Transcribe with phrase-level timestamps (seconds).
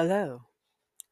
[0.00, 0.42] Hello,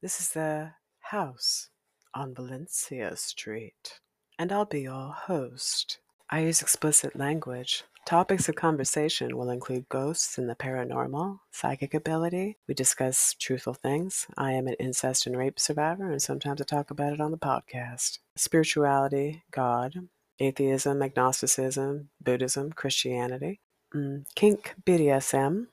[0.00, 1.70] this is the house
[2.14, 3.98] on Valencia Street,
[4.38, 5.98] and I'll be your host.
[6.30, 7.82] I use explicit language.
[8.06, 12.58] Topics of conversation will include ghosts and the paranormal, psychic ability.
[12.68, 14.28] We discuss truthful things.
[14.38, 17.38] I am an incest and rape survivor, and sometimes I talk about it on the
[17.38, 18.20] podcast.
[18.36, 19.94] Spirituality, God,
[20.38, 23.58] atheism, agnosticism, Buddhism, Christianity,
[23.92, 25.66] mm, kink, BDSM,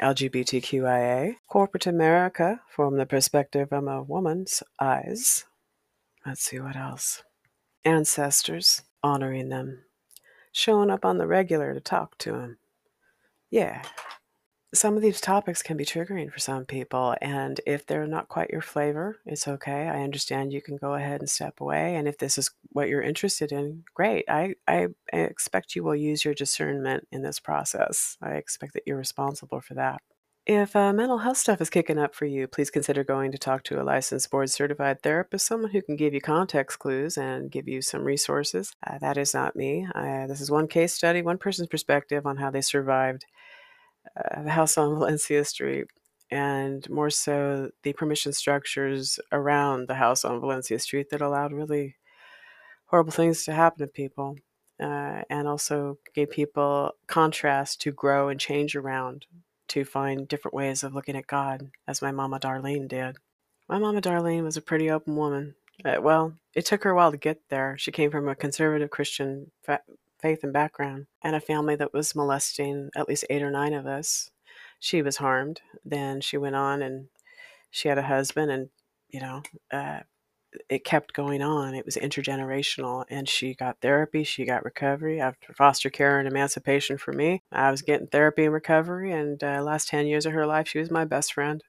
[0.00, 5.44] LGBTQIA, corporate America from the perspective of a woman's eyes.
[6.24, 7.22] Let's see what else.
[7.84, 9.84] Ancestors, honoring them,
[10.52, 12.58] showing up on the regular to talk to them.
[13.50, 13.82] Yeah.
[14.72, 18.50] Some of these topics can be triggering for some people, and if they're not quite
[18.50, 19.88] your flavor, it's okay.
[19.88, 21.96] I understand you can go ahead and step away.
[21.96, 24.26] And if this is what you're interested in, great.
[24.28, 28.16] I, I expect you will use your discernment in this process.
[28.22, 30.02] I expect that you're responsible for that.
[30.46, 33.62] If uh, mental health stuff is kicking up for you, please consider going to talk
[33.64, 37.68] to a licensed board certified therapist, someone who can give you context clues and give
[37.68, 38.72] you some resources.
[38.86, 39.86] Uh, that is not me.
[39.94, 43.26] Uh, this is one case study, one person's perspective on how they survived
[44.16, 45.86] uh, the house on Valencia Street,
[46.30, 51.96] and more so the permission structures around the house on Valencia Street that allowed really
[52.86, 54.36] horrible things to happen to people.
[54.80, 59.26] Uh, and also gave people contrast to grow and change around
[59.70, 63.16] to find different ways of looking at God, as my mama Darlene did.
[63.68, 65.54] My mama Darlene was a pretty open woman.
[65.84, 67.76] Uh, well, it took her a while to get there.
[67.78, 69.82] She came from a conservative Christian fa-
[70.20, 73.86] faith and background, and a family that was molesting at least eight or nine of
[73.86, 74.30] us.
[74.78, 75.60] She was harmed.
[75.84, 77.08] Then she went on and
[77.70, 78.68] she had a husband, and
[79.08, 80.00] you know, uh,
[80.68, 81.74] it kept going on.
[81.74, 86.98] It was intergenerational, and she got therapy, she got recovery after foster care and emancipation
[86.98, 87.42] for me.
[87.52, 90.78] I was getting therapy and recovery, and uh, last ten years of her life, she
[90.78, 91.62] was my best friend.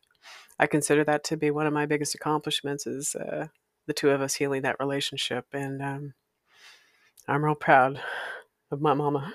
[0.60, 3.48] I consider that to be one of my biggest accomplishments is uh,
[3.88, 6.14] the two of us healing that relationship, and um,
[7.28, 8.02] I'm real proud
[8.72, 9.34] of my mama.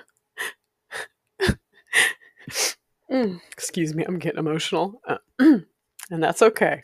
[3.11, 5.63] mm, excuse me, I'm getting emotional, uh, and
[6.09, 6.83] that's okay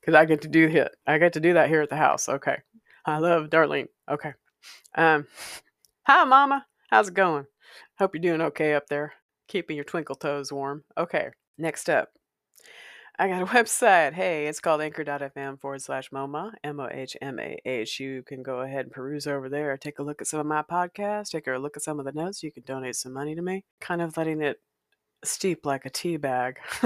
[0.00, 0.92] because I get to do that.
[1.06, 2.28] I get to do that here at the house.
[2.28, 2.58] Okay.
[3.04, 3.88] I love Darlene.
[4.10, 4.34] Okay.
[4.94, 5.26] Um,
[6.06, 6.66] hi, Mama.
[6.90, 7.46] How's it going?
[7.98, 9.14] Hope you're doing okay up there.
[9.48, 10.84] Keeping your twinkle toes warm.
[10.96, 11.30] Okay.
[11.58, 12.10] Next up,
[13.18, 14.12] I got a website.
[14.12, 18.00] Hey, it's called anchor.fm forward slash MOMA, M O H M A H.
[18.00, 20.62] You can go ahead and peruse over there, take a look at some of my
[20.62, 22.42] podcasts, take a look at some of the notes.
[22.42, 24.60] You can donate some money to me, kind of letting it
[25.24, 26.58] steep like a tea bag.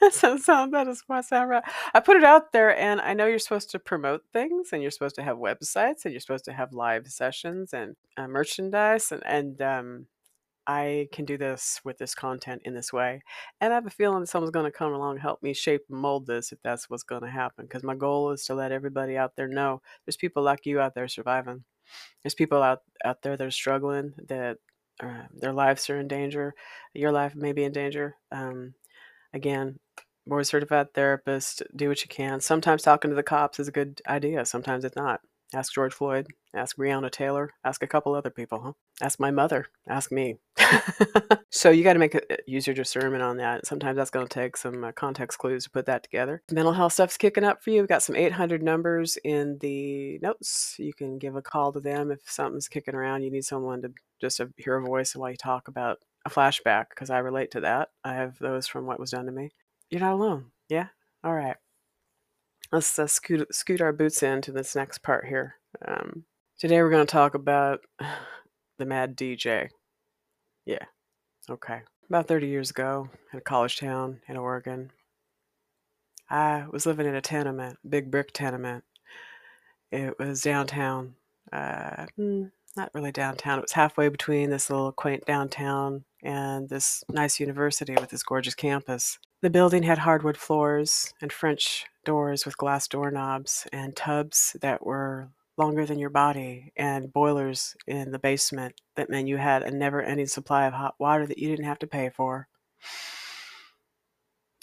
[0.00, 1.64] that sounds sound that is my sound right.
[1.92, 4.90] I put it out there, and I know you're supposed to promote things, and you're
[4.90, 9.22] supposed to have websites, and you're supposed to have live sessions and uh, merchandise, and
[9.26, 10.06] and um,
[10.68, 13.22] I can do this with this content in this way.
[13.60, 15.98] And I have a feeling someone's going to come along and help me shape and
[15.98, 17.64] mold this if that's what's going to happen.
[17.64, 20.94] Because my goal is to let everybody out there know there's people like you out
[20.94, 21.64] there surviving.
[22.22, 24.58] There's people out out there that are struggling that
[25.02, 26.54] uh, their lives are in danger.
[26.92, 28.16] Your life may be in danger.
[28.30, 28.74] Um,
[29.32, 29.78] again,
[30.26, 32.40] board certified therapist, do what you can.
[32.40, 35.20] Sometimes talking to the cops is a good idea, sometimes it's not.
[35.54, 38.72] Ask George Floyd, ask Breonna Taylor, ask a couple other people, huh?
[39.00, 40.36] Ask my mother, ask me.
[41.50, 43.66] so you got to make a, use your discernment on that.
[43.66, 46.42] Sometimes that's going to take some uh, context clues to put that together.
[46.50, 47.80] Mental health stuff's kicking up for you.
[47.80, 50.76] We've got some 800 numbers in the notes.
[50.78, 53.22] You can give a call to them if something's kicking around.
[53.22, 57.08] You need someone to just hear a voice while you talk about a flashback because
[57.08, 57.88] I relate to that.
[58.04, 59.50] I have those from what was done to me.
[59.90, 60.50] You're not alone.
[60.68, 60.88] Yeah?
[61.24, 61.56] All right.
[62.70, 65.54] Let's uh, scoot, scoot our boots into this next part here.
[65.86, 66.24] Um,
[66.58, 67.80] today we're going to talk about
[68.78, 69.70] the Mad DJ.
[70.66, 70.84] Yeah.
[71.48, 71.80] Okay.
[72.10, 74.90] About 30 years ago, in a college town in Oregon,
[76.28, 78.84] I was living in a tenement, big brick tenement.
[79.90, 81.14] It was downtown.
[81.50, 82.44] Uh, hmm,
[82.76, 83.58] not really downtown.
[83.58, 88.54] It was halfway between this little quaint downtown and this nice university with this gorgeous
[88.54, 89.18] campus.
[89.40, 95.28] The building had hardwood floors and French doors with glass doorknobs and tubs that were
[95.56, 100.02] longer than your body and boilers in the basement that meant you had a never
[100.02, 102.48] ending supply of hot water that you didn't have to pay for.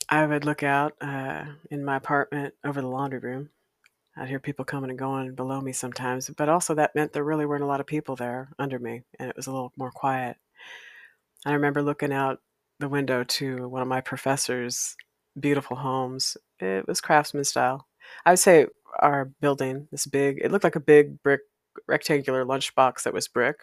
[0.10, 3.50] I would look out uh, in my apartment over the laundry room.
[4.18, 7.46] I'd hear people coming and going below me sometimes, but also that meant there really
[7.46, 10.36] weren't a lot of people there under me, and it was a little more quiet.
[11.46, 12.42] I remember looking out
[12.80, 14.96] the window to one of my professors'
[15.40, 16.38] beautiful homes.
[16.60, 17.88] It was craftsman style.
[18.26, 18.68] I would say
[19.00, 21.42] our building, this big, it looked like a big brick
[21.88, 23.58] rectangular lunchbox that was brick.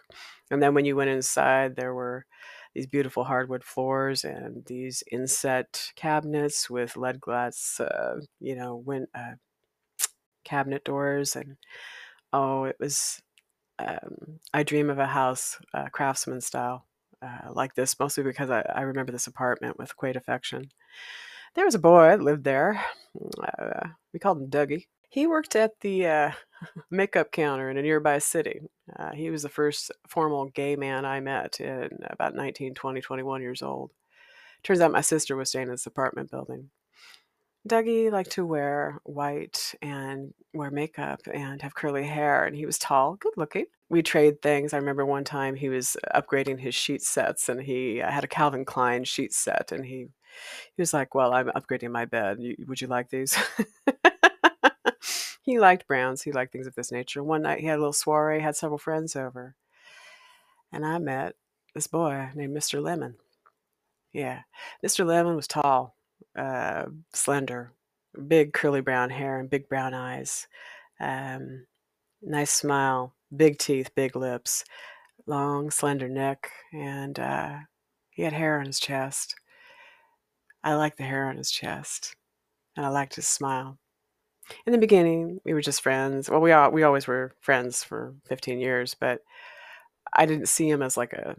[0.50, 2.26] And then when you went inside, there were
[2.74, 9.08] these beautiful hardwood floors and these inset cabinets with lead glass, uh, you know, win-
[9.14, 9.34] uh,
[10.44, 11.36] cabinet doors.
[11.36, 11.56] And
[12.32, 13.22] oh, it was,
[13.78, 16.86] um, I dream of a house, uh, craftsman style,
[17.22, 20.70] uh, like this, mostly because I, I remember this apartment with great affection.
[21.54, 22.82] There was a boy that lived there.
[23.42, 24.86] Uh, we called him Dougie.
[25.08, 26.30] He worked at the uh,
[26.90, 28.60] makeup counter in a nearby city.
[28.98, 33.42] Uh, he was the first formal gay man I met in about 19, 20, 21
[33.42, 33.90] years old.
[34.62, 36.70] Turns out my sister was staying in this apartment building.
[37.68, 42.78] Dougie liked to wear white and wear makeup and have curly hair, and he was
[42.78, 43.66] tall, good looking.
[43.88, 44.72] We trade things.
[44.72, 48.28] I remember one time he was upgrading his sheet sets, and he uh, had a
[48.28, 50.08] Calvin Klein sheet set, and he
[50.74, 52.38] he was like, "Well, I'm upgrading my bed.
[52.66, 53.36] Would you like these?"
[55.42, 56.22] he liked browns.
[56.22, 57.22] He liked things of this nature.
[57.22, 59.54] One night he had a little soiree, had several friends over,
[60.72, 61.36] and I met
[61.74, 62.82] this boy named Mr.
[62.82, 63.16] Lemon.
[64.12, 64.40] Yeah,
[64.84, 65.06] Mr.
[65.06, 65.94] Lemon was tall,
[66.36, 67.72] uh, slender,
[68.28, 70.46] big curly brown hair and big brown eyes.
[71.00, 71.66] Um,
[72.22, 74.64] nice smile, big teeth, big lips,
[75.26, 77.56] long, slender neck, and uh,
[78.10, 79.34] he had hair on his chest.
[80.64, 82.14] I liked the hair on his chest,
[82.76, 83.78] and I liked his smile.
[84.66, 86.28] In the beginning, we were just friends.
[86.28, 89.20] Well, we all, we always were friends for 15 years, but
[90.12, 91.36] I didn't see him as like a.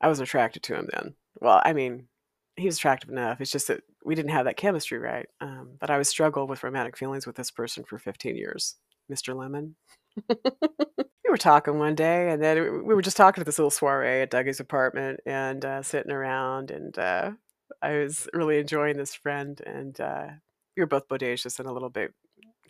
[0.00, 1.14] I was attracted to him then.
[1.40, 2.08] Well, I mean,
[2.56, 3.40] he was attractive enough.
[3.40, 5.26] It's just that we didn't have that chemistry right.
[5.40, 8.76] Um, but I was struggled with romantic feelings with this person for 15 years,
[9.12, 9.36] Mr.
[9.36, 9.74] Lemon.
[10.28, 14.22] we were talking one day, and then we were just talking at this little soiree
[14.22, 17.32] at Dougie's apartment and uh, sitting around, and uh,
[17.82, 20.26] I was really enjoying this friend, and uh,
[20.76, 22.14] we were both bodacious and a little bit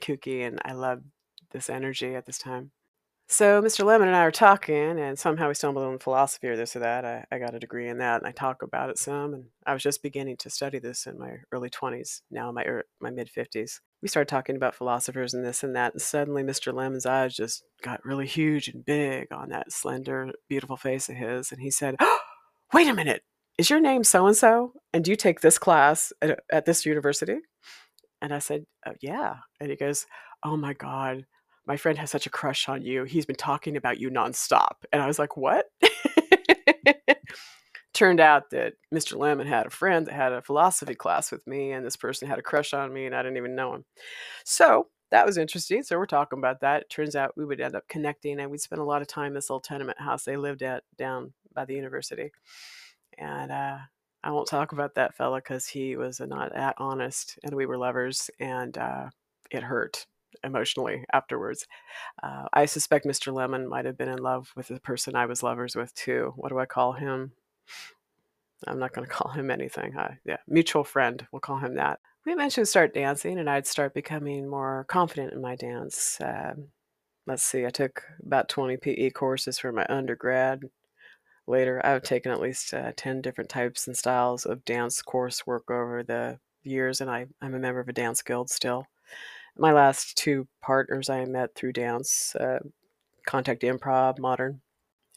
[0.01, 1.05] kooky, and I loved
[1.53, 2.71] this energy at this time.
[3.29, 3.85] So Mr.
[3.85, 7.05] Lemon and I were talking, and somehow we stumbled on philosophy or this or that.
[7.05, 9.35] I, I got a degree in that, and I talk about it some.
[9.35, 12.85] And I was just beginning to study this in my early 20s, now my er,
[13.01, 13.81] my mid 50s.
[14.01, 16.73] We started talking about philosophers and this and that, and suddenly Mr.
[16.73, 21.51] Lemon's eyes just got really huge and big on that slender, beautiful face of his,
[21.51, 22.19] and he said, oh,
[22.73, 23.23] "Wait a minute,
[23.59, 24.73] is your name so and so?
[24.93, 27.39] And do you take this class at, at this university?"
[28.23, 30.07] And I said, oh, "Yeah," and he goes,
[30.45, 31.27] "Oh my God."
[31.67, 33.05] My friend has such a crush on you.
[33.05, 34.85] He's been talking about you nonstop.
[34.93, 35.67] And I was like, what?
[37.93, 39.17] Turned out that Mr.
[39.19, 42.39] Lemon had a friend that had a philosophy class with me, and this person had
[42.39, 43.85] a crush on me, and I didn't even know him.
[44.45, 45.83] So that was interesting.
[45.83, 46.83] So we're talking about that.
[46.83, 49.29] It turns out we would end up connecting, and we'd spend a lot of time
[49.29, 52.31] in this little tenement house they lived at down by the university.
[53.17, 53.79] And uh,
[54.23, 57.79] I won't talk about that fella because he was not that honest, and we were
[57.79, 59.09] lovers, and uh,
[59.51, 60.07] it hurt
[60.45, 61.67] emotionally afterwards.
[62.23, 63.33] Uh, I suspect Mr.
[63.33, 66.33] Lemon might have been in love with the person I was lovers with too.
[66.37, 67.33] What do I call him?
[68.67, 69.97] I'm not going to call him anything.
[69.97, 71.27] Uh, yeah, mutual friend.
[71.33, 72.01] We'll call him that.
[72.25, 76.21] We eventually start dancing, and I'd start becoming more confident in my dance.
[76.21, 76.55] Uh,
[77.27, 80.65] let's see, I took about 20 PE courses for my undergrad.
[81.47, 86.03] Later, I've taken at least uh, 10 different types and styles of dance coursework over
[86.03, 88.89] the years, and I, I'm a member of a dance guild still
[89.59, 92.59] my last two partners I met through dance, uh,
[93.27, 94.61] contact improv, modern,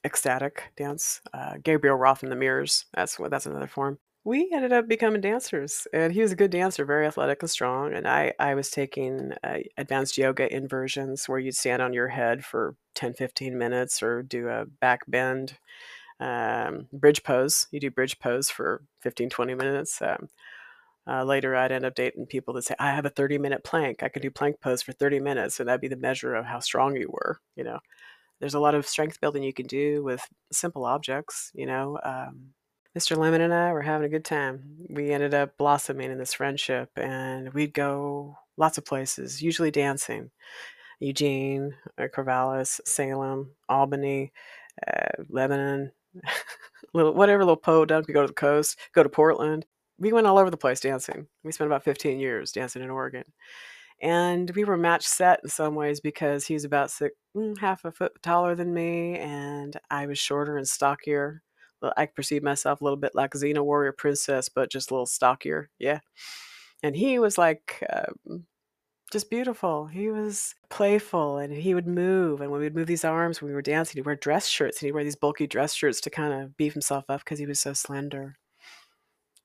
[0.03, 2.85] ecstatic dance, uh, Gabrielle Roth and the Mirrors.
[2.93, 3.99] That's what that's another form.
[4.25, 7.93] We ended up becoming dancers, and he was a good dancer, very athletic and strong.
[7.93, 12.43] And I, I was taking uh, advanced yoga inversions where you'd stand on your head
[12.43, 15.57] for 10, 15 minutes or do a back bend,
[16.19, 17.67] um, bridge pose.
[17.71, 20.01] You do bridge pose for 15, 20 minutes.
[20.01, 20.27] Um,
[21.09, 24.03] uh, later, I'd end up dating people that say, I have a 30 minute plank.
[24.03, 25.59] I can do plank pose for 30 minutes.
[25.59, 27.39] And that'd be the measure of how strong you were.
[27.55, 27.79] You know,
[28.39, 31.51] there's a lot of strength building you can do with simple objects.
[31.55, 32.53] You know, um,
[32.97, 33.17] Mr.
[33.17, 34.61] Lemon and I were having a good time.
[34.87, 40.29] We ended up blossoming in this friendship and we'd go lots of places, usually dancing.
[40.99, 44.31] Eugene, uh, Corvallis, Salem, Albany,
[44.85, 45.91] uh, Lebanon,
[46.93, 48.07] little whatever little podunk.
[48.07, 49.65] We go to the coast, go to Portland
[49.99, 51.27] we went all over the place dancing.
[51.43, 53.25] We spent about 15 years dancing in Oregon.
[54.01, 57.83] And we were match set in some ways because he was about six, mm, half
[57.83, 61.43] a foot taller than me, and I was shorter and stockier.
[61.97, 65.69] I perceived myself a little bit like Xena Warrior Princess, but just a little stockier.
[65.79, 65.99] Yeah.
[66.81, 68.45] And he was like um,
[69.11, 69.87] just beautiful.
[69.87, 72.41] He was playful and he would move.
[72.41, 74.87] And when we'd move these arms, when we were dancing, he'd wear dress shirts and
[74.87, 77.59] he'd wear these bulky dress shirts to kind of beef himself up because he was
[77.59, 78.37] so slender.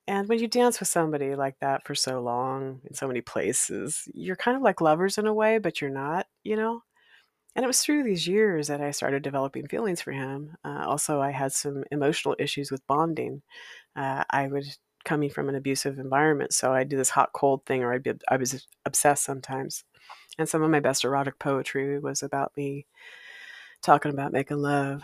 [0.07, 4.07] And when you dance with somebody like that for so long in so many places,
[4.15, 6.83] you're kind of like lovers in a way, but you're not, you know?
[7.57, 10.57] and it was through these years that I started developing feelings for him.
[10.65, 13.43] Uh, also, I had some emotional issues with bonding.
[13.97, 17.83] Uh, I was coming from an abusive environment, so I'd do this hot cold thing,
[17.85, 19.85] or I'd be I was obsessed sometimes.
[20.39, 22.87] And some of my best erotic poetry was about me
[23.83, 25.03] talking about making love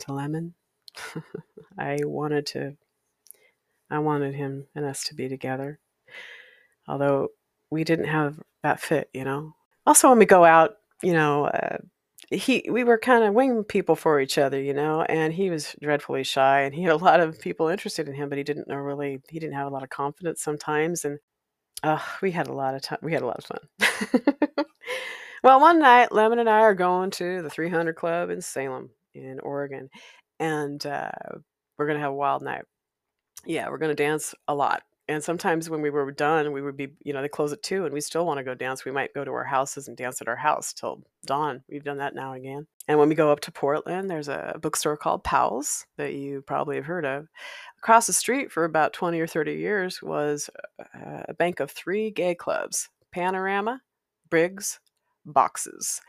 [0.00, 0.54] to Lemon.
[1.78, 2.76] I wanted to,
[3.90, 5.78] I wanted him and us to be together.
[6.86, 7.28] Although
[7.70, 9.54] we didn't have that fit, you know.
[9.86, 11.78] Also, when we go out, you know, uh,
[12.30, 15.74] he we were kind of wing people for each other, you know, and he was
[15.80, 18.68] dreadfully shy, and he had a lot of people interested in him, but he didn't
[18.68, 19.20] know really.
[19.28, 21.18] He didn't have a lot of confidence sometimes, and
[21.82, 22.98] uh, we had a lot of time.
[23.02, 24.66] We had a lot of fun.
[25.42, 29.40] well, one night, Lemon and I are going to the 300 Club in Salem, in
[29.40, 29.90] Oregon,
[30.38, 31.10] and uh,
[31.78, 32.64] we're gonna have a wild night.
[33.44, 36.92] Yeah, we're gonna dance a lot and sometimes when we were done, we would be,
[37.02, 38.84] you know, they close at two and we still want to go dance.
[38.84, 41.64] We might go to our houses and dance at our house till dawn.
[41.68, 42.68] We've done that now and again.
[42.86, 46.76] And when we go up to Portland, there's a bookstore called Powell's that you probably
[46.76, 47.26] have heard of.
[47.78, 52.12] Across the street for about 20 or 30 years was uh, a bank of three
[52.12, 53.80] gay clubs Panorama,
[54.30, 54.78] Briggs,
[55.26, 56.00] Boxxes.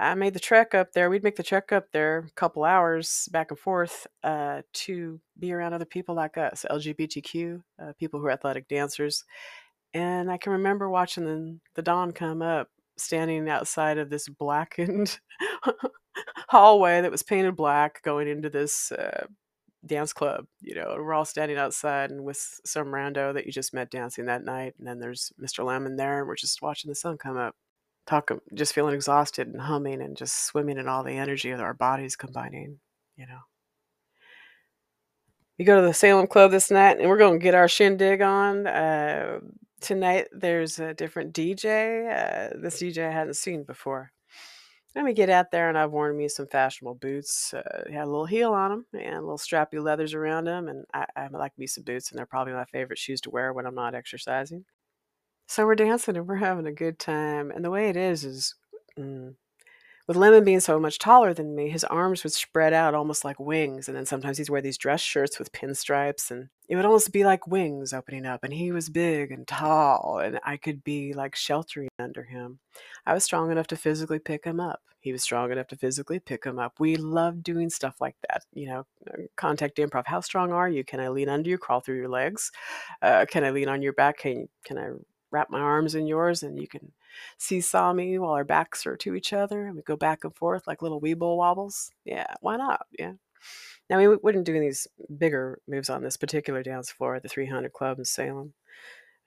[0.00, 1.10] I made the trek up there.
[1.10, 5.52] We'd make the trek up there a couple hours back and forth uh, to be
[5.52, 9.24] around other people like us, LGBTQ, uh, people who are athletic dancers.
[9.92, 15.18] And I can remember watching the, the dawn come up, standing outside of this blackened
[16.48, 19.26] hallway that was painted black, going into this uh,
[19.84, 20.46] dance club.
[20.62, 24.24] You know, we're all standing outside and with some rando that you just met dancing
[24.26, 24.76] that night.
[24.78, 25.62] And then there's Mr.
[25.62, 27.54] Lemon there, and we're just watching the sun come up
[28.06, 31.74] talk just feeling exhausted and humming and just swimming in all the energy of our
[31.74, 32.80] bodies combining
[33.20, 33.40] you know.
[35.58, 38.22] We go to the salem club this night and we're going to get our shindig
[38.22, 39.40] on uh,
[39.82, 40.28] tonight.
[40.32, 44.10] There's a different dj uh, this dj i hadn't seen before.
[44.96, 48.06] Let me get out there and i've worn me some fashionable boots uh, had a
[48.06, 51.66] little heel on them and little strappy leathers around them and I, I like me
[51.68, 54.64] some boots and they're probably my favorite shoes to wear when i'm not exercising
[55.50, 57.50] so we're dancing and we're having a good time.
[57.50, 58.54] And the way it is is
[58.96, 59.34] mm,
[60.06, 63.40] with Lemon being so much taller than me, his arms would spread out almost like
[63.40, 63.88] wings.
[63.88, 67.24] And then sometimes he'd wear these dress shirts with pinstripes and it would almost be
[67.24, 68.44] like wings opening up.
[68.44, 72.60] And he was big and tall and I could be like sheltering under him.
[73.04, 74.80] I was strong enough to physically pick him up.
[75.00, 76.74] He was strong enough to physically pick him up.
[76.78, 78.44] We loved doing stuff like that.
[78.52, 80.06] You know, uh, contact improv.
[80.06, 80.84] How strong are you?
[80.84, 82.52] Can I lean under you, crawl through your legs?
[83.02, 84.18] Uh, can I lean on your back?
[84.18, 84.90] Can, can I
[85.30, 86.92] wrap my arms in yours and you can
[87.38, 90.66] seesaw me while our backs are to each other and we go back and forth
[90.66, 91.90] like little weeble wobbles.
[92.04, 92.86] Yeah, why not?
[92.98, 93.12] Yeah.
[93.88, 94.86] Now we wouldn't do these
[95.18, 98.52] bigger moves on this particular dance floor at the 300 Club in Salem.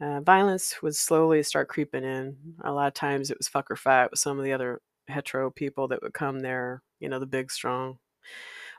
[0.01, 2.35] Uh, violence would slowly start creeping in.
[2.63, 5.51] A lot of times it was fuck or fight with some of the other hetero
[5.51, 6.81] people that would come there.
[6.99, 7.99] You know, the big strong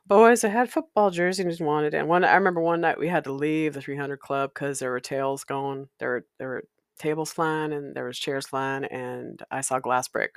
[0.06, 1.94] boys that had football jerseys wanted.
[1.94, 4.90] And one, I remember one night we had to leave the 300 Club because there
[4.90, 5.88] were tails going.
[5.98, 6.64] There were there were
[6.98, 10.30] tables flying and there was chairs flying and I saw glass break.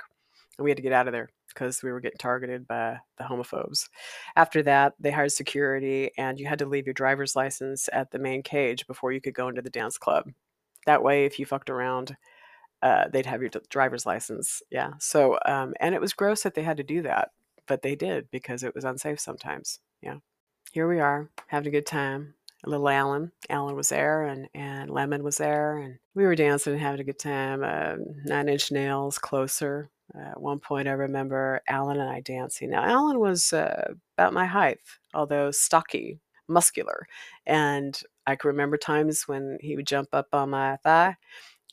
[0.58, 3.24] And we had to get out of there because we were getting targeted by the
[3.24, 3.88] homophobes.
[4.36, 8.18] After that, they hired security and you had to leave your driver's license at the
[8.18, 10.30] main cage before you could go into the dance club.
[10.86, 12.16] That way, if you fucked around,
[12.82, 14.62] uh, they'd have your driver's license.
[14.70, 14.92] Yeah.
[14.98, 17.30] So, um, and it was gross that they had to do that,
[17.66, 19.80] but they did because it was unsafe sometimes.
[20.00, 20.16] Yeah.
[20.72, 22.34] Here we are having a good time
[22.66, 23.32] little Alan.
[23.48, 27.04] Alan was there, and and Lemon was there, and we were dancing and having a
[27.04, 27.62] good time.
[27.62, 29.90] Uh, Nine Inch Nails, closer.
[30.14, 32.70] Uh, at one point, I remember Alan and I dancing.
[32.70, 34.78] Now, Alan was uh, about my height,
[35.14, 37.06] although stocky, muscular,
[37.46, 41.16] and I can remember times when he would jump up on my thigh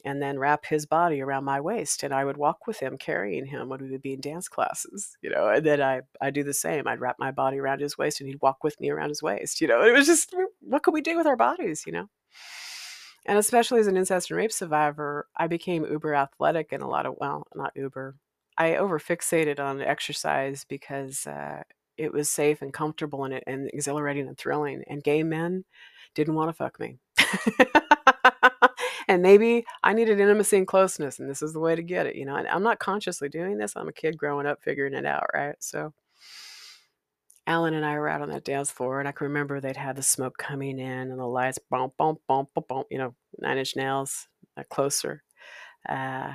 [0.06, 3.46] and then wrap his body around my waist and i would walk with him carrying
[3.46, 6.44] him when we would be in dance classes you know and then i i do
[6.44, 9.10] the same i'd wrap my body around his waist and he'd walk with me around
[9.10, 11.84] his waist you know it was just what could we do with our bodies?
[11.86, 12.08] you know?
[13.28, 17.06] And especially as an incest and rape survivor i became uber athletic in a lot
[17.06, 18.16] of well not uber
[18.58, 21.64] i over fixated on exercise because uh,
[21.98, 25.66] it was safe and comfortable and, and exhilarating and thrilling and gay men
[26.14, 27.00] didn't want to fuck me
[29.08, 32.16] and maybe I needed intimacy and closeness, and this is the way to get it,
[32.16, 32.36] you know.
[32.36, 33.76] And I'm not consciously doing this.
[33.76, 35.56] I'm a kid growing up figuring it out, right?
[35.60, 35.94] So
[37.48, 39.96] Alan and I were out on that dance floor, and I can remember they'd had
[39.96, 43.58] the smoke coming in and the lights, bump, bump, bump, bump, bump you know, nine
[43.58, 45.24] inch nails, uh, closer.
[45.88, 46.34] Uh,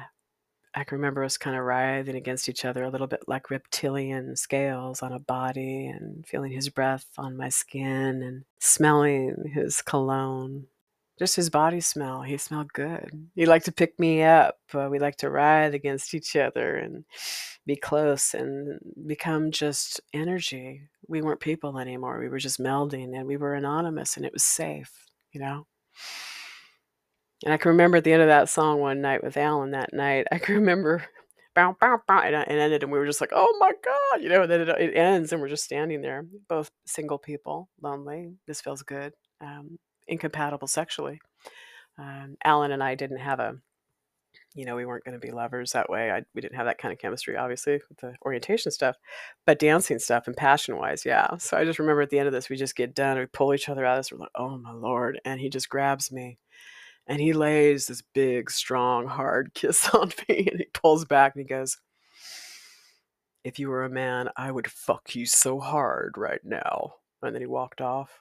[0.72, 4.36] I can remember us kind of writhing against each other a little bit like reptilian
[4.36, 10.66] scales on a body and feeling his breath on my skin and smelling his cologne
[11.20, 12.22] just his body smell.
[12.22, 13.28] He smelled good.
[13.34, 14.56] He liked to pick me up.
[14.72, 17.04] Uh, we liked to ride against each other and
[17.66, 20.88] be close and become just energy.
[21.08, 22.18] We weren't people anymore.
[22.18, 24.90] We were just melding and we were anonymous and it was safe,
[25.30, 25.66] you know?
[27.44, 29.92] And I can remember at the end of that song one night with Alan that
[29.92, 31.04] night, I can remember
[31.54, 34.30] bow, bow, bow, and it ended, and we were just like, oh my God, you
[34.30, 38.32] know, and then it, it ends, and we're just standing there, both single people, lonely.
[38.46, 39.78] This feels good, um,
[40.10, 41.20] incompatible sexually.
[41.98, 43.54] Um, Alan and I didn't have a,
[44.54, 46.10] you know, we weren't going to be lovers that way.
[46.10, 48.96] I, we didn't have that kind of chemistry, obviously, with the orientation stuff,
[49.46, 51.36] but dancing stuff and passion wise, yeah.
[51.38, 53.54] So I just remember at the end of this, we just get done, we pull
[53.54, 55.20] each other out of this, we're like, oh my Lord.
[55.24, 56.38] And he just grabs me
[57.06, 61.42] and he lays this big, strong, hard kiss on me and he pulls back and
[61.42, 61.78] he goes,
[63.44, 66.94] If you were a man, I would fuck you so hard right now.
[67.22, 68.20] And then he walked off.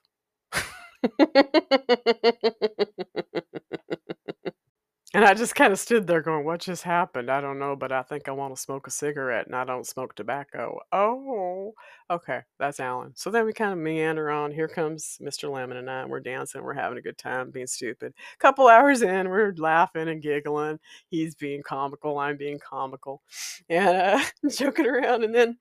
[5.12, 7.32] And I just kind of stood there going, What just happened?
[7.32, 9.88] I don't know, but I think I want to smoke a cigarette and I don't
[9.88, 10.80] smoke tobacco.
[10.92, 11.74] Oh,
[12.12, 13.14] okay, that's Alan.
[13.16, 14.52] So then we kind of meander on.
[14.52, 15.50] Here comes Mr.
[15.50, 18.14] Lemon and I, and we're dancing, we're having a good time, being stupid.
[18.38, 20.78] Couple hours in, we're laughing and giggling.
[21.08, 23.24] He's being comical, I'm being comical,
[23.68, 25.24] and uh, joking around.
[25.24, 25.58] And then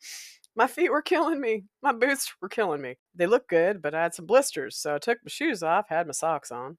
[0.59, 1.65] my feet were killing me.
[1.83, 2.97] My boots were killing me.
[3.15, 4.77] They looked good, but I had some blisters.
[4.77, 6.77] So I took my shoes off, had my socks on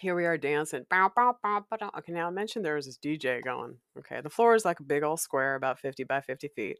[0.00, 0.84] here we are dancing.
[0.92, 3.76] Okay, now I mentioned there was this DJ going.
[3.98, 6.78] Okay, the floor is like a big old square, about 50 by 50 feet.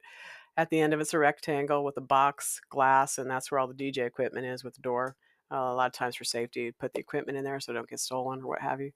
[0.57, 3.69] At the end of it's a rectangle with a box, glass, and that's where all
[3.69, 5.17] the DJ equipment is with the door.
[5.51, 7.75] Uh, a lot of times for safety, you put the equipment in there so it
[7.75, 8.91] don't get stolen or what have you.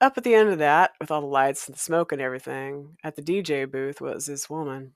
[0.00, 2.96] Up at the end of that, with all the lights and the smoke and everything,
[3.02, 4.92] at the DJ booth was this woman.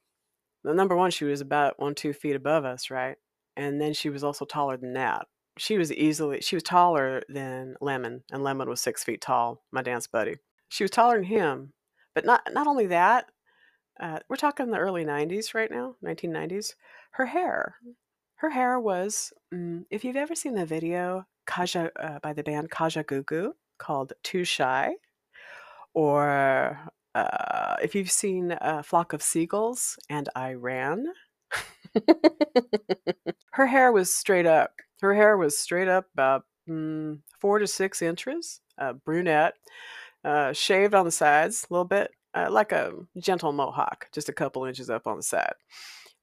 [0.75, 3.17] Number one, she was about one, two feet above us, right?
[3.57, 5.27] And then she was also taller than that
[5.59, 9.83] she was easily she was taller than Lemon, and Lemon was six feet tall, my
[9.83, 10.37] dance buddy.
[10.69, 11.73] She was taller than him,
[12.15, 13.27] but not not only that.
[14.01, 16.75] Uh, we're talking the early '90s right now, 1990s.
[17.13, 17.77] Her hair,
[18.37, 19.33] her hair was.
[19.53, 24.45] Mm, if you've ever seen the video Kaja uh, by the band Kajagoogoo called "Too
[24.45, 24.95] Shy,"
[25.95, 26.79] or
[27.19, 31.07] uh, if you've seen a flock of seagulls and I ran.
[33.53, 38.03] her hair was straight up her hair was straight up about mm, four to six
[38.03, 39.55] inches, uh, brunette,
[40.25, 44.35] uh, shaved on the sides a little bit, uh, like a gentle mohawk, just a
[44.35, 45.55] couple inches up on the side.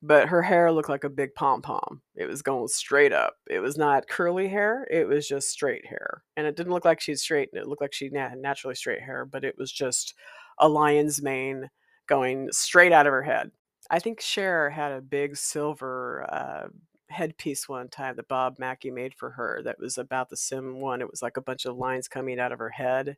[0.01, 2.01] But her hair looked like a big pom pom.
[2.15, 3.35] It was going straight up.
[3.49, 6.23] It was not curly hair, it was just straight hair.
[6.35, 7.63] And it didn't look like she'd straightened it.
[7.63, 10.13] It looked like she had naturally straight hair, but it was just
[10.57, 11.69] a lion's mane
[12.07, 13.51] going straight out of her head.
[13.89, 16.67] I think Cher had a big silver uh,
[17.09, 21.01] headpiece one time that Bob Mackie made for her that was about the sim one.
[21.01, 23.17] It was like a bunch of lines coming out of her head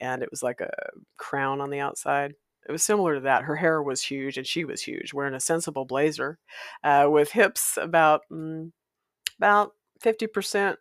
[0.00, 0.70] and it was like a
[1.16, 2.34] crown on the outside.
[2.68, 3.44] It was similar to that.
[3.44, 6.38] Her hair was huge and she was huge, wearing a sensible blazer
[6.84, 8.70] uh, with hips about mm,
[9.38, 9.72] about
[10.04, 10.76] 50%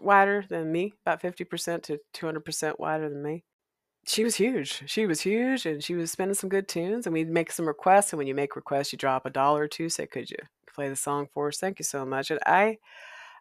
[0.00, 3.44] wider than me, about 50% to 200% wider than me.
[4.10, 4.82] She was huge.
[4.90, 8.12] She was huge and she was spinning some good tunes and we'd make some requests
[8.12, 10.36] and when you make requests you drop a dollar or two, say could you
[10.74, 11.58] play the song for us.
[11.58, 12.30] Thank you so much.
[12.32, 12.78] And I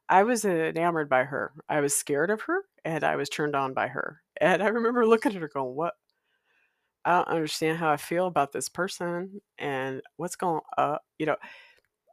[0.10, 1.54] I was enamored by her.
[1.70, 4.22] I was scared of her and I was turned on by her.
[4.42, 5.96] And I remember looking at her going, "What?
[7.06, 11.38] I don't understand how I feel about this person and what's going uh, you know,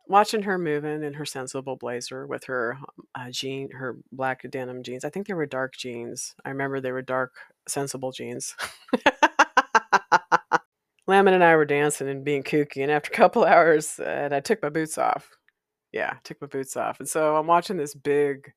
[0.08, 4.82] watching her moving in her sensible blazer with her um, uh, jean, her black denim
[4.82, 5.04] jeans.
[5.04, 6.34] I think they were dark jeans.
[6.44, 7.32] I remember they were dark,
[7.68, 8.54] sensible jeans.
[11.08, 14.40] Lemon and I were dancing and being kooky, and after a couple hours, and I
[14.40, 15.30] took my boots off.
[15.92, 18.52] Yeah, took my boots off, and so I'm watching this big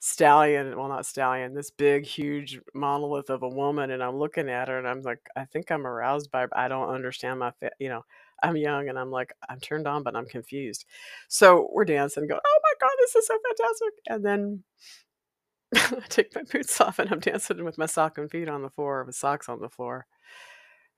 [0.00, 4.68] stallion, well, not stallion, this big, huge monolith of a woman, and I'm looking at
[4.68, 6.46] her, and I'm like, I think I'm aroused by.
[6.52, 8.04] I don't understand my, fa- you know,
[8.42, 10.84] I'm young, and I'm like, I'm turned on, but I'm confused.
[11.28, 14.64] So we're dancing, going, oh my god, this is so fantastic, and then.
[15.74, 18.68] I take my boots off and I'm dancing with my sock and feet on the
[18.68, 20.04] floor, with socks on the floor.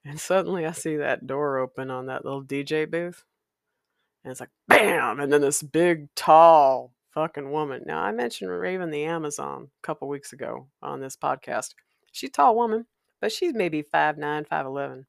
[0.04, 3.24] And suddenly I see that door open on that little DJ booth.
[4.24, 5.20] And it's like, bam!
[5.20, 7.82] And then this big, tall fucking woman.
[7.86, 11.74] Now, I mentioned Raven the Amazon a couple weeks ago on this podcast.
[12.12, 12.86] She's a tall woman,
[13.20, 15.04] but she's maybe 5'9, 5'11.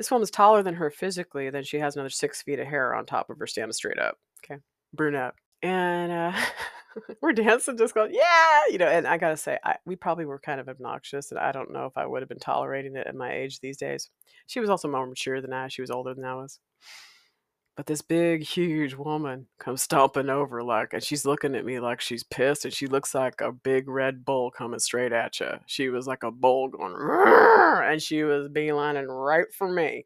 [0.00, 2.94] This one woman's taller than her physically, then she has another six feet of hair
[2.94, 4.16] on top of her standing straight up.
[4.42, 4.58] Okay.
[4.94, 5.34] Brunette.
[5.62, 6.32] And uh,
[7.20, 8.88] we're dancing, just going, yeah, you know.
[8.88, 11.84] And I gotta say, I, we probably were kind of obnoxious, and I don't know
[11.84, 14.08] if I would have been tolerating it at my age these days.
[14.46, 15.68] She was also more mature than I.
[15.68, 16.60] She was older than I was.
[17.80, 22.02] But this big, huge woman comes stomping over, like, and she's looking at me like
[22.02, 25.52] she's pissed, and she looks like a big red bull coming straight at you.
[25.64, 30.04] She was like a bull going, and she was beelining right for me.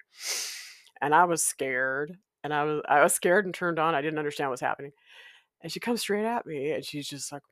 [1.01, 3.97] And I was scared, and I was I was scared and turned on.
[3.97, 4.93] I didn't understand what was happening.
[5.61, 7.43] And she comes straight at me, and she's just like,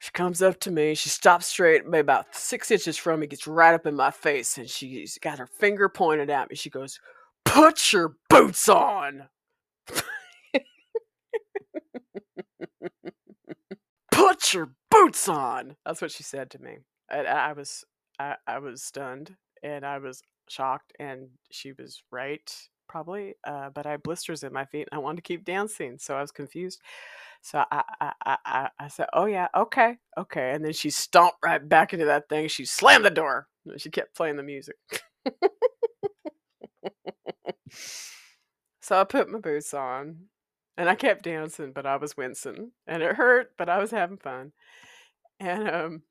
[0.00, 0.94] she comes up to me.
[0.94, 4.58] She stops straight maybe about six inches from me, gets right up in my face,
[4.58, 6.56] and she's got her finger pointed at me.
[6.56, 7.00] She goes,
[7.46, 9.28] Put your boots on.
[14.12, 15.76] Put your boots on.
[15.86, 16.78] That's what she said to me.
[17.10, 17.84] And I was
[18.18, 22.50] I, I was stunned and I was shocked and she was right
[22.88, 25.98] probably uh, but i had blisters in my feet and i wanted to keep dancing
[25.98, 26.80] so i was confused
[27.42, 31.38] so I, I i i i said oh yeah okay okay and then she stomped
[31.44, 34.76] right back into that thing she slammed the door she kept playing the music
[38.86, 40.16] so i put my boots on
[40.76, 44.16] and i kept dancing but i was wincing and it hurt but i was having
[44.16, 44.52] fun
[45.40, 46.02] and um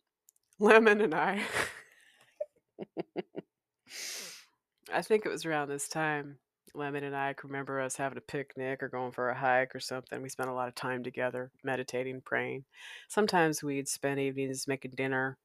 [0.59, 1.41] lemon and i
[4.93, 6.37] I think it was around this time,
[6.73, 9.79] Lemon and I can remember us having a picnic or going for a hike or
[9.79, 10.21] something.
[10.21, 12.65] We spent a lot of time together, meditating, praying.
[13.07, 15.37] Sometimes we'd spend evenings making dinner.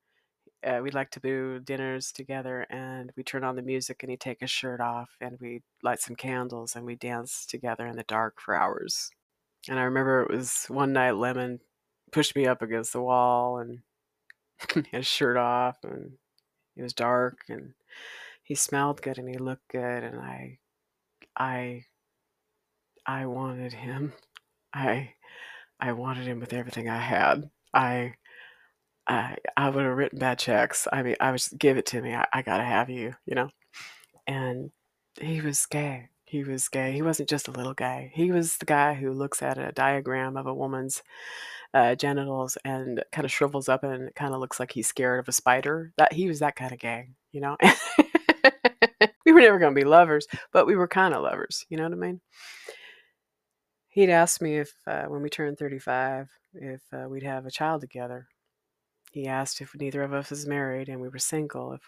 [0.64, 4.20] Uh, we'd like to do dinners together, and we turn on the music, and he'd
[4.20, 8.04] take his shirt off, and we'd light some candles, and we dance together in the
[8.04, 9.10] dark for hours.
[9.68, 11.60] And I remember it was one night, Lemon
[12.12, 13.80] pushed me up against the wall, and
[14.90, 16.12] his shirt off, and
[16.76, 17.72] it was dark, and
[18.50, 20.58] he smelled good and he looked good and I
[21.36, 21.84] I
[23.06, 24.12] I wanted him.
[24.74, 25.14] I
[25.78, 27.48] I wanted him with everything I had.
[27.72, 28.14] I
[29.10, 30.86] I I would have written bad checks.
[30.92, 32.14] I mean, I was give it to me.
[32.14, 33.50] I, I gotta have you, you know.
[34.26, 34.70] And
[35.20, 36.08] he was gay.
[36.24, 36.92] He was gay.
[36.92, 38.12] He wasn't just a little guy.
[38.14, 41.02] He was the guy who looks at a diagram of a woman's
[41.74, 45.28] uh, genitals and kind of shrivels up and kind of looks like he's scared of
[45.28, 45.92] a spider.
[45.98, 47.56] That he was that kind of gay, you know.
[49.26, 51.66] we were never going to be lovers, but we were kind of lovers.
[51.68, 52.20] You know what I mean?
[53.88, 57.80] He'd asked me if, uh, when we turned 35, if uh, we'd have a child
[57.80, 58.28] together.
[59.10, 61.80] He asked if neither of us was married and we were single, if,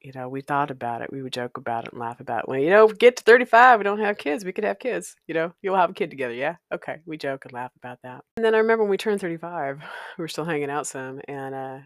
[0.00, 1.12] you know, we thought about it.
[1.12, 2.48] We would joke about it and laugh about it.
[2.48, 4.44] When, you know, get to 35, we don't have kids.
[4.44, 5.14] We could have kids.
[5.26, 6.34] You know, you'll have a kid together.
[6.34, 6.56] Yeah.
[6.72, 7.00] Okay.
[7.06, 8.24] We joke and laugh about that.
[8.36, 9.78] And then I remember when we turned 35,
[10.18, 11.78] we were still hanging out some, and uh,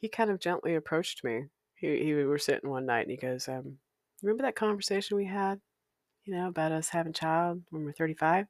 [0.00, 1.44] he kind of gently approached me
[1.84, 3.78] he, he we were sitting one night and he goes, um,
[4.22, 5.60] remember that conversation we had,
[6.24, 8.46] you know, about us having a child when we're 35?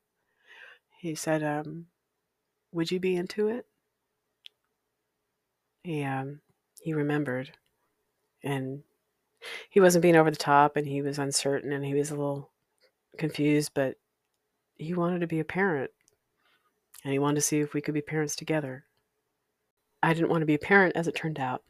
[1.00, 1.86] He said, um,
[2.72, 3.66] would you be into it?
[5.84, 6.40] He, um,
[6.82, 7.52] he remembered
[8.42, 8.82] and
[9.70, 12.50] he wasn't being over the top and he was uncertain and he was a little
[13.18, 13.96] confused, but
[14.76, 15.90] he wanted to be a parent
[17.04, 18.84] and he wanted to see if we could be parents together.
[20.02, 21.62] I didn't want to be a parent as it turned out.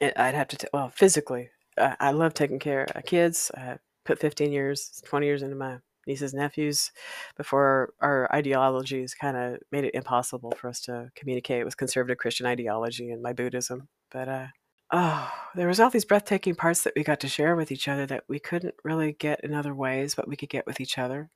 [0.00, 3.50] I'd have to, t- well, physically, I, I love taking care of kids.
[3.54, 6.92] I put 15 years, 20 years into my nieces nephews
[7.36, 12.46] before our ideologies kind of made it impossible for us to communicate with conservative Christian
[12.46, 13.88] ideology and my Buddhism.
[14.10, 14.46] But uh,
[14.92, 18.06] oh, there was all these breathtaking parts that we got to share with each other
[18.06, 21.30] that we couldn't really get in other ways, but we could get with each other.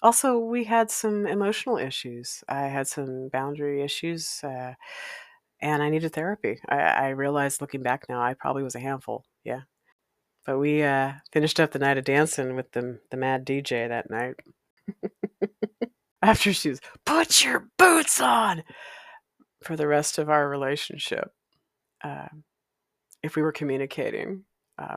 [0.00, 2.44] Also, we had some emotional issues.
[2.48, 4.40] I had some boundary issues.
[4.44, 4.74] Uh,
[5.60, 6.60] and I needed therapy.
[6.68, 9.24] I, I realized looking back now, I probably was a handful.
[9.44, 9.62] Yeah.
[10.48, 14.08] But we uh, finished up the night of dancing with the, the mad DJ that
[14.08, 14.36] night.
[16.22, 18.62] After she was, put your boots on
[19.62, 21.34] for the rest of our relationship.
[22.02, 22.28] Uh,
[23.22, 24.44] if we were communicating,
[24.78, 24.96] uh,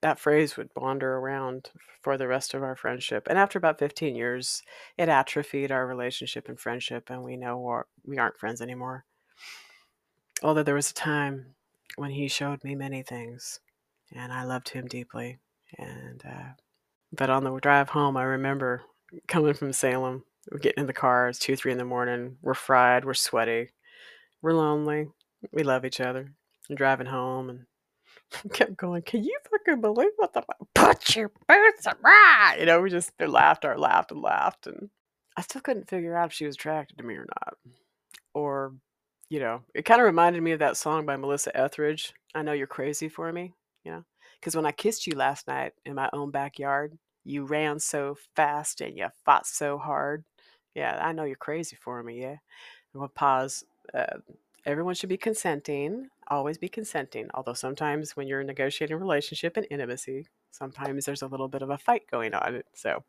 [0.00, 1.68] that phrase would wander around
[2.00, 3.26] for the rest of our friendship.
[3.28, 4.62] And after about 15 years,
[4.96, 9.04] it atrophied our relationship and friendship, and we know we aren't friends anymore.
[10.42, 11.56] Although there was a time
[11.96, 13.60] when he showed me many things,
[14.14, 15.38] and I loved him deeply.
[15.78, 16.52] And uh,
[17.12, 18.82] but on the drive home, I remember
[19.26, 20.24] coming from Salem.
[20.50, 21.28] We're getting in the car.
[21.28, 22.36] It's two, three in the morning.
[22.40, 23.04] We're fried.
[23.04, 23.70] We're sweaty.
[24.40, 25.08] We're lonely.
[25.52, 26.32] We love each other.
[26.68, 27.66] I'm driving home and
[28.52, 29.02] kept going.
[29.02, 30.42] Can you fucking believe what the
[30.74, 32.58] put your boots on?
[32.58, 34.90] You know, we just laughed, our laughed and laughed, and
[35.36, 37.54] I still couldn't figure out if she was attracted to me or not,
[38.34, 38.74] or
[39.30, 42.14] you know, it kind of reminded me of that song by Melissa Etheridge.
[42.34, 43.52] I know you're crazy for me,
[43.84, 44.04] you know,
[44.40, 48.80] because when I kissed you last night in my own backyard, you ran so fast
[48.80, 50.24] and you fought so hard.
[50.74, 52.20] Yeah, I know you're crazy for me.
[52.22, 52.36] Yeah.
[52.92, 53.64] And we'll pause.
[53.92, 54.18] Uh,
[54.64, 56.08] everyone should be consenting.
[56.28, 57.28] always be consenting.
[57.34, 61.78] Although sometimes when you're negotiating relationship and intimacy, sometimes there's a little bit of a
[61.78, 62.62] fight going on.
[62.74, 63.02] So,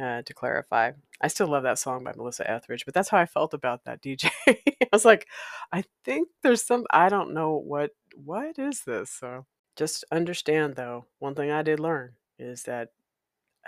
[0.00, 3.26] uh, to clarify, I still love that song by Melissa Etheridge, but that's how I
[3.26, 4.30] felt about that DJ.
[4.48, 5.26] I was like,
[5.72, 9.10] I think there's some I don't know what what is this.
[9.10, 9.46] So
[9.78, 12.90] just understand though, one thing I did learn is that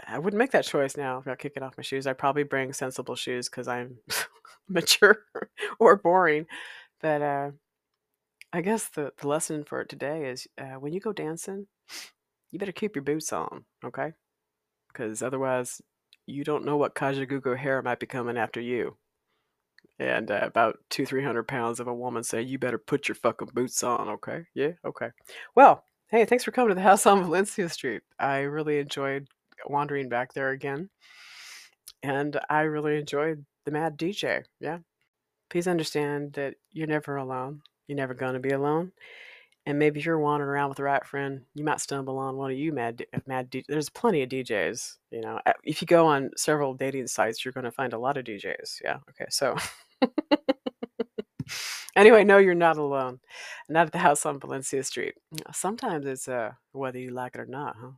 [0.07, 2.07] I wouldn't make that choice now without kicking off my shoes.
[2.07, 3.99] I'd probably bring sensible shoes because I'm
[4.69, 5.25] mature
[5.79, 6.47] or boring.
[7.01, 7.51] But uh,
[8.53, 11.67] I guess the, the lesson for today is uh, when you go dancing,
[12.51, 14.13] you better keep your boots on, okay?
[14.89, 15.81] Because otherwise,
[16.27, 18.97] you don't know what Kajagoogoo hair might be coming after you.
[19.99, 23.15] And uh, about two, three hundred pounds of a woman say, You better put your
[23.15, 24.47] fucking boots on, okay?
[24.55, 25.11] Yeah, okay.
[25.55, 28.03] Well, hey, thanks for coming to the house on Valencia Street.
[28.19, 29.29] I really enjoyed
[29.67, 30.91] wandering back there again.
[32.03, 34.45] And I really enjoyed the Mad DJ.
[34.59, 34.79] Yeah.
[35.51, 37.63] Please understand that you're never alone.
[37.87, 38.93] You're never going to be alone.
[39.67, 42.51] And maybe if you're wandering around with the right friend, you might stumble on one
[42.51, 43.51] of you mad mad.
[43.51, 44.97] D- There's plenty of DJs.
[45.11, 48.17] You know, if you go on several dating sites, you're going to find a lot
[48.17, 48.81] of DJs.
[48.83, 48.99] Yeah.
[49.11, 49.27] Okay.
[49.29, 49.57] So.
[52.01, 53.21] anyway, no, you're not alone.
[53.69, 55.15] Not at the house on Valencia Street.
[55.53, 57.93] Sometimes it's uh, whether you like it or not, huh?